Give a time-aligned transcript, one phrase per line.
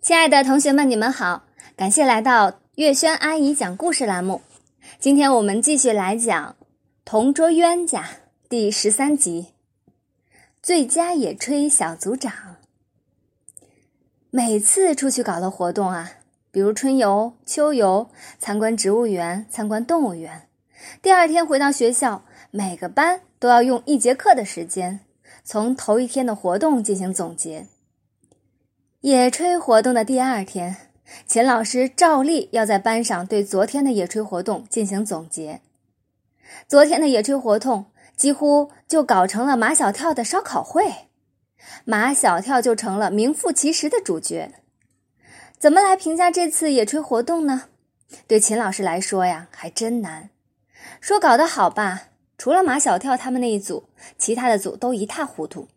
[0.00, 1.42] 亲爱的同学们，你们好！
[1.76, 4.40] 感谢来到月轩阿姨讲故事栏目。
[5.00, 6.56] 今天我们继续来讲
[7.04, 8.02] 《同桌冤家》
[8.48, 9.48] 第十三集
[10.62, 12.32] 《最佳野炊小组长》。
[14.30, 16.12] 每次出去搞的活动啊，
[16.52, 18.08] 比如春游、秋游、
[18.38, 20.48] 参观植物园、参观动物园，
[21.02, 22.22] 第二天回到学校，
[22.52, 25.00] 每个班都要用一节课的时间，
[25.42, 27.66] 从头一天的活动进行总结。
[29.00, 30.76] 野炊活动的第二天，
[31.24, 35.60] 秦老师照例要在班上对昨天的野炊活动进行总结。
[36.66, 37.86] 昨天的野炊活动
[38.16, 40.92] 几乎就搞成了马小跳的烧烤会，
[41.84, 44.50] 马小跳就成了名副其实的主角。
[45.60, 47.66] 怎么来评价这次野炊活动呢？
[48.26, 50.30] 对秦老师来说呀，还真难。
[51.00, 53.88] 说搞得好吧，除了马小跳他们那一组，
[54.18, 55.68] 其他的组都一塌糊涂；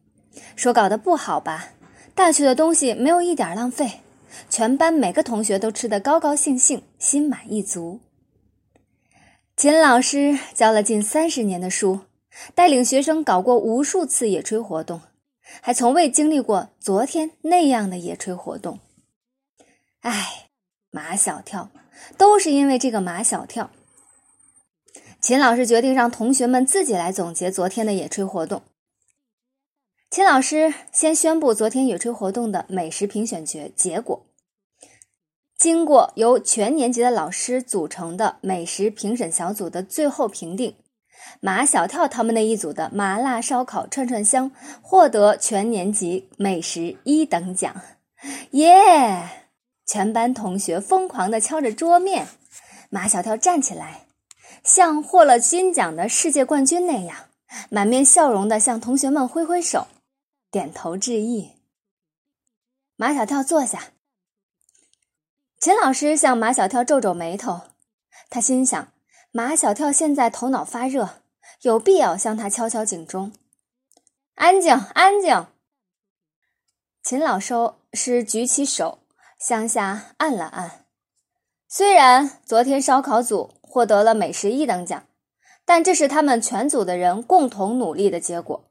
[0.55, 1.73] 说搞得不好吧。
[2.13, 4.01] 带去的东西没有一点浪费，
[4.49, 7.99] 全班每个同学都吃得高高兴兴、心满意足。
[9.57, 12.01] 秦老师教了近三十年的书，
[12.55, 15.01] 带领学生搞过无数次野炊活动，
[15.61, 18.79] 还从未经历过昨天那样的野炊活动。
[20.01, 20.49] 唉，
[20.89, 21.69] 马小跳，
[22.17, 23.69] 都是因为这个马小跳。
[25.19, 28.63] 秦老师决定让同学们自己来总结昨天的野炊活动。
[30.11, 34.25] 秦老师先宣布昨天野炊活动的美食评选结结果。
[35.57, 40.75] 经过由全年级的老师组成的美食评审小组的最后评定，
[41.39, 47.73] 马小跳他们那一组的麻辣烧烤串串香获得全年级美食一等奖。
[48.51, 49.47] 耶！
[49.85, 52.27] 全班同学疯狂地敲着桌面。
[52.89, 54.07] 马小跳站起来，
[54.61, 57.27] 像获了金奖的世界冠军那样，
[57.69, 59.87] 满面笑容地向同学们挥挥手。
[60.51, 61.53] 点头致意。
[62.97, 63.93] 马小跳坐下。
[65.57, 67.61] 秦老师向马小跳皱皱眉头，
[68.29, 68.91] 他心想：
[69.31, 71.21] 马小跳现在头脑发热，
[71.61, 73.31] 有必要向他敲敲警钟。
[74.35, 75.47] 安静，安静。
[77.01, 78.99] 秦老师举起手
[79.39, 80.85] 向下按了按。
[81.69, 85.07] 虽然昨天烧烤组获得了美食一等奖，
[85.63, 88.67] 但这是他们全组的人共同努力的结果。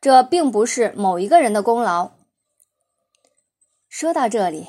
[0.00, 2.12] 这并不是某一个人的功劳。
[3.88, 4.68] 说到这里，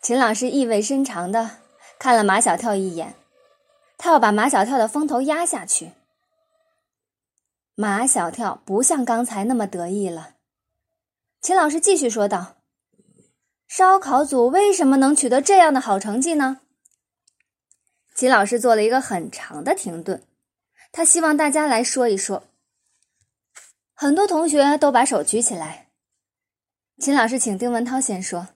[0.00, 1.58] 秦老师意味深长的
[1.98, 3.14] 看了马小跳一眼，
[3.98, 5.92] 他要把马小跳的风头压下去。
[7.74, 10.36] 马小跳不像刚才那么得意了。
[11.40, 12.56] 秦老师继续说道
[13.66, 16.60] ：“烧烤组为什么能取得这样的好成绩呢？”
[18.14, 20.22] 秦老师做了一个很长的停顿，
[20.92, 22.44] 他希望大家来说一说。
[24.02, 25.86] 很多同学都把手举起来。
[26.98, 28.48] 秦老师请丁文涛先说。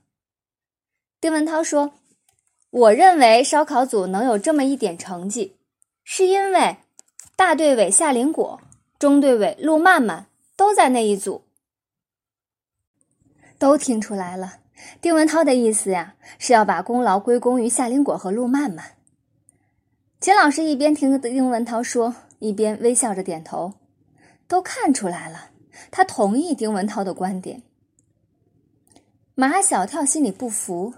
[1.21, 1.93] 丁文涛说
[2.71, 5.55] ：“我认为烧烤组能有这么一点成绩，
[6.03, 6.79] 是因为
[7.37, 8.61] 大队委夏林果、
[8.99, 10.27] 中队委陆曼曼
[10.57, 11.45] 都在那一组。”
[13.57, 14.59] 都听出来了，
[15.01, 18.97] 丁文涛的意思呀，是要把功劳归功于夏林果和陆曼曼。
[20.19, 23.75] 秦老师一边听丁文涛说，一边微笑着点头。
[24.49, 25.51] 都看出来了，
[25.91, 27.63] 他同意丁文涛的观点。
[29.35, 30.95] 马小跳心里不服，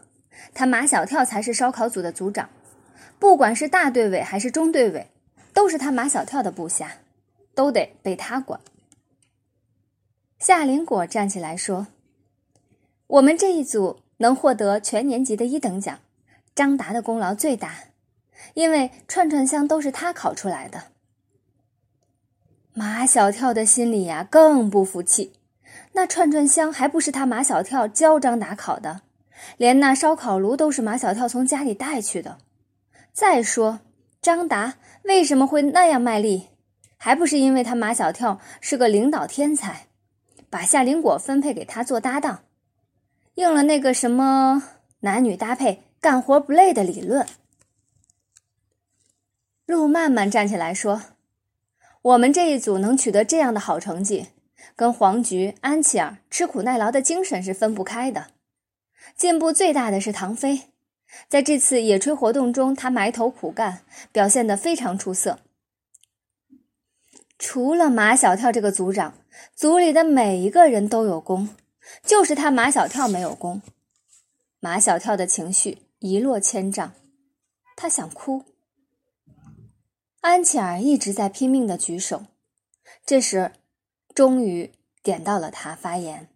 [0.54, 2.50] 他马小跳才是烧烤组的组长，
[3.18, 5.10] 不管是大队委还是中队委，
[5.52, 6.98] 都是他马小跳的部下，
[7.54, 8.60] 都得被他管。
[10.38, 11.88] 夏林果站起来说
[13.08, 15.98] ：“我们这一组能获得全年级的一等奖，
[16.54, 17.74] 张达的功劳最大，
[18.54, 20.92] 因为串串香都是他烤出来的。”
[22.78, 25.32] 马小跳的心里呀更不服气，
[25.94, 29.00] 那串串香还不是他马小跳教张达烤的，
[29.56, 32.38] 连那烧烤炉都是马小跳从家里带去的。
[33.12, 33.80] 再说
[34.22, 36.50] 张达为什么会那样卖力，
[36.96, 39.88] 还不是因为他马小跳是个领导天才，
[40.48, 42.44] 把夏林果分配给他做搭档，
[43.34, 44.62] 应了那个什么
[45.00, 47.26] 男女搭配干活不累的理论。
[49.66, 51.02] 陆曼曼站起来说。
[52.08, 54.28] 我们这一组能取得这样的好成绩，
[54.74, 58.28] 跟黄菊、安琪儿吃苦耐劳的精神是分不开的。
[59.14, 60.70] 进步最大的是唐飞，
[61.28, 65.40] 在这次野炊活动中，他埋头苦干，表现得非常出色。
[67.38, 69.12] 除了马小跳这个组长，
[69.54, 71.50] 组里的每一个人都有功，
[72.02, 73.60] 就是他马小跳没有功。
[74.60, 76.92] 马小跳的情绪一落千丈，
[77.76, 78.44] 他想哭。
[80.28, 82.26] 安琪儿一直在拼命的举手，
[83.06, 83.50] 这时，
[84.14, 86.28] 终于点到了他发言。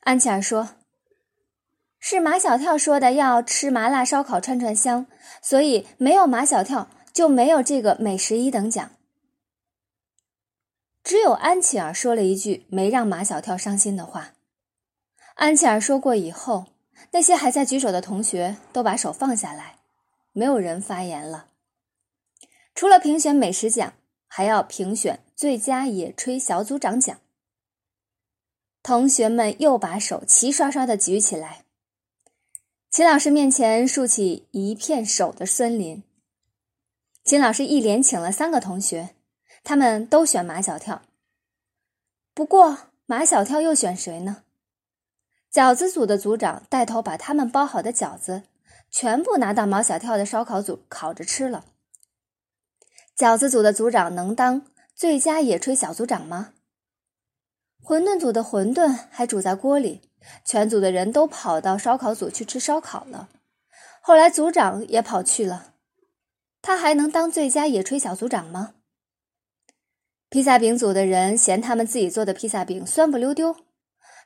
[0.00, 0.76] 安琪儿说
[1.98, 5.06] ：“是马小跳说的要吃麻辣烧烤串串香，
[5.40, 8.90] 所以没有马小跳就没有这个美食一等奖。
[11.02, 14.34] 只有安琪儿说了一句没让马小跳伤心的话。
[15.36, 16.66] 安琪儿说过以后，
[17.12, 19.78] 那些还在举手的同学都把手放下来，
[20.34, 21.46] 没有人发言了。
[22.76, 23.94] 除了评选美食奖，
[24.26, 27.18] 还要评选最佳野炊小组长奖。
[28.82, 31.64] 同学们又把手齐刷刷的举起来。
[32.90, 36.02] 秦老师面前竖起一片手的森林。
[37.24, 39.14] 秦老师一连请了三个同学。
[39.64, 41.02] 他们都选马小跳，
[42.32, 44.44] 不过马小跳又选谁呢？
[45.50, 48.42] 饺子组的组长带头把他们包好的饺子
[48.90, 51.64] 全部拿到马小跳的烧烤组烤着吃了。
[53.16, 56.52] 饺子组的组长能当最佳野炊小组长吗？
[57.82, 60.02] 馄饨组的馄饨还煮在锅里，
[60.44, 63.30] 全组的人都跑到烧烤组去吃烧烤了。
[64.02, 65.72] 后来组长也跑去了，
[66.60, 68.74] 他还能当最佳野炊小组长吗？
[70.28, 73.56] 披萨饼组的人嫌他们自己做的披萨饼酸不溜丢，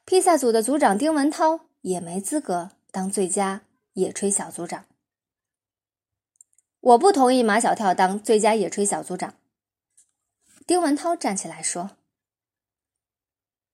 [0.05, 3.61] 披萨组的组长丁文涛也没资格当最佳
[3.93, 4.87] 野炊小组长。
[6.81, 9.35] 我不同意马小跳当最佳野炊小组长。
[10.67, 11.91] 丁文涛站起来说：“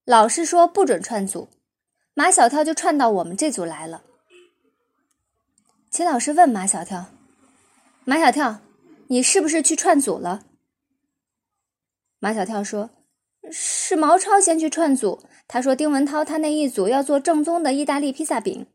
[0.03, 1.47] 老师说不准串组，
[2.13, 4.03] 马小跳就串到我们这组来了。”
[5.89, 7.05] 秦老师问马小跳
[8.03, 8.59] ：“马小跳，
[9.07, 10.43] 你是不是去串组了？”
[12.19, 12.89] 马小跳说
[13.49, 18.67] ：“是毛超先去串组，他说丁文涛他那一组要做正宗的意大利披萨饼，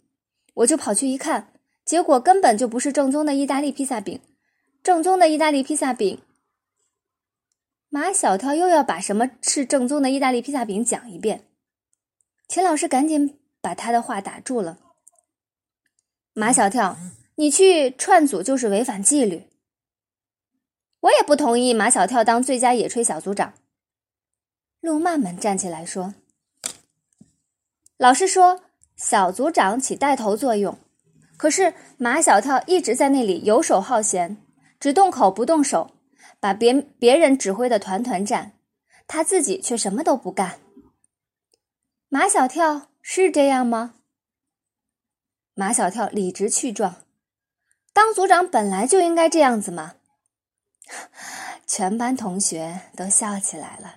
[0.54, 1.51] 我就跑去一看，
[1.92, 4.18] 结果根本就不是正宗的意大利披萨饼。
[4.82, 6.22] 正宗的意大利披萨饼。”
[7.90, 11.44] 马小跳又要把什么是正宗的意大利披萨饼讲一遍，
[12.48, 14.78] 秦老师赶紧把他的话打住了。
[16.32, 16.96] 马小跳，
[17.34, 19.42] 你去串组就是违反纪律。
[21.00, 23.52] 我也不同意马小跳当最佳野炊小组长。
[24.80, 26.14] 陆曼曼站起来说
[27.98, 28.62] ：“老师说
[28.96, 30.78] 小组长起带头作用，
[31.42, 34.36] 可是马小跳一直在那里游手好闲，
[34.78, 35.90] 只动口不动手，
[36.38, 38.52] 把别别人指挥的团团转，
[39.08, 40.60] 他自己却什么都不干。
[42.08, 43.94] 马小跳是这样吗？
[45.54, 47.02] 马小跳理直气壮，
[47.92, 49.96] 当组长本来就应该这样子嘛。
[51.66, 53.96] ”全班同学都笑起来了。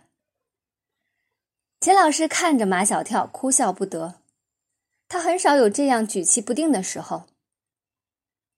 [1.80, 4.16] 秦老师看着马小跳，哭笑不得。
[5.08, 7.28] 他很少有这样举棋不定的时候。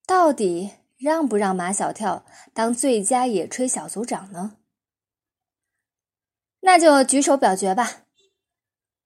[0.08, 4.56] 到底让不让马小跳当最佳野炊小组长呢？
[6.62, 8.06] 那就举手表决吧。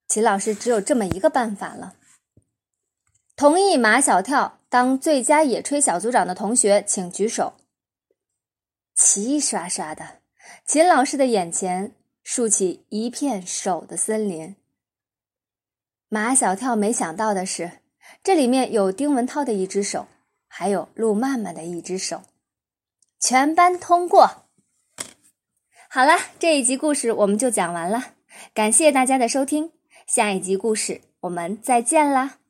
[0.07, 1.95] 秦老师只有这么一个办法了。
[3.35, 7.53] 同意马小跳当最佳野炊小组长的同学，请举手。
[8.93, 10.19] 齐刷刷的，
[10.65, 14.55] 秦老师的眼前竖起一片手的森林。
[16.09, 17.79] 马小跳没想到的是，
[18.21, 20.07] 这里面有丁文涛的一只手，
[20.53, 22.23] 还有路曼曼的一只手，
[23.17, 24.47] 全班通过。
[25.89, 28.15] 好了，这一集故事我们就讲完了，
[28.53, 29.71] 感谢大家的收听，
[30.05, 32.40] 下一集故事我们再见啦。